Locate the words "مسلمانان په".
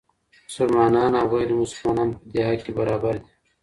1.61-2.25